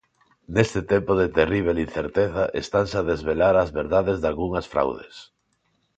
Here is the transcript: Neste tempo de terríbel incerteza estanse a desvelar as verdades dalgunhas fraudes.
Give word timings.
Neste 0.55 0.79
tempo 0.91 1.11
de 1.21 1.27
terríbel 1.37 1.83
incerteza 1.85 2.43
estanse 2.63 2.95
a 2.99 3.07
desvelar 3.11 3.55
as 3.57 3.73
verdades 3.79 4.17
dalgunhas 4.23 4.69
fraudes. 4.73 5.15